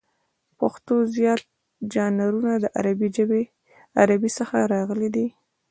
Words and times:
د 0.47 0.49
پښتو 0.59 0.95
زیات 1.15 1.41
ژانرونه 1.93 2.53
له 2.63 2.69
عربي 4.01 4.29
څخه 4.37 4.55
راغلي 4.73 5.09
دي. 5.15 5.27